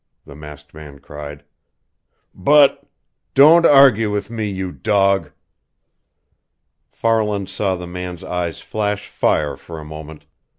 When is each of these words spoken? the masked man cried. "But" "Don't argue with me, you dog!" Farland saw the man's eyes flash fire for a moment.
the 0.25 0.33
masked 0.35 0.73
man 0.73 0.97
cried. 0.97 1.43
"But" 2.33 2.85
"Don't 3.35 3.67
argue 3.67 4.09
with 4.09 4.31
me, 4.31 4.49
you 4.49 4.71
dog!" 4.71 5.29
Farland 6.89 7.49
saw 7.49 7.75
the 7.75 7.85
man's 7.85 8.23
eyes 8.23 8.61
flash 8.61 9.07
fire 9.07 9.55
for 9.55 9.79
a 9.79 9.85
moment. 9.85 10.25